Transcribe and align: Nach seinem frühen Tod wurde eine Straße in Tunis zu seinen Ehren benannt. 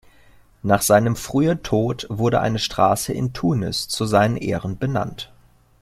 Nach 0.63 0.81
seinem 0.81 1.15
frühen 1.15 1.61
Tod 1.61 2.07
wurde 2.09 2.41
eine 2.41 2.57
Straße 2.57 3.13
in 3.13 3.33
Tunis 3.33 3.87
zu 3.87 4.05
seinen 4.07 4.35
Ehren 4.35 4.79
benannt. 4.79 5.31